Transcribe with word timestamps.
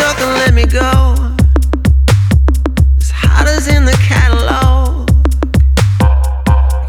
yourself 0.00 0.20
and 0.20 0.38
let 0.38 0.54
me 0.54 0.64
go. 0.66 1.16
In 3.68 3.84
the 3.84 3.92
catalog. 4.08 5.06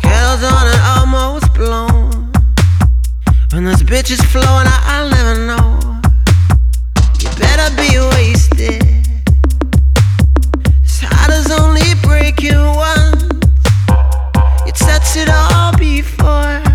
Kettle's 0.02 0.44
on 0.44 0.68
and 0.68 0.82
almost 0.98 1.54
blown. 1.54 2.32
When 3.52 3.66
this 3.66 3.84
bitch 3.84 4.10
is 4.10 4.22
flowing, 4.22 4.68
I'll 4.68 5.10
never 5.10 5.46
know. 5.46 6.00
You 7.20 7.30
better 7.38 7.76
be 7.76 8.00
wasted. 8.16 8.88
Only 11.60 11.94
breaking 12.04 12.56
once. 12.56 13.24
You 14.66 15.18
it 15.18 15.30
all 15.30 15.76
before. 15.78 16.71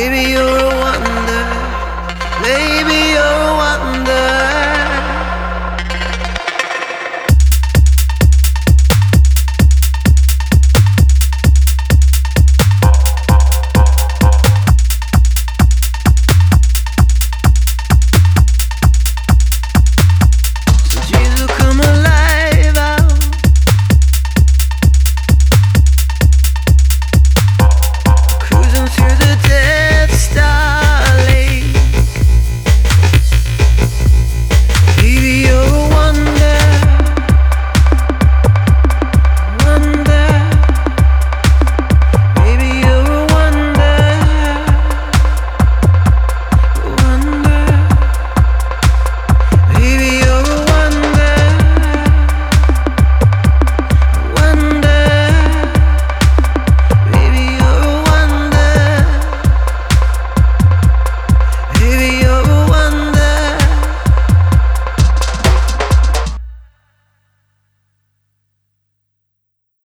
Maybe 0.00 0.30
you're 0.30 0.40
a 0.40 0.68
wonder. 0.80 1.42
Maybe 2.40 3.09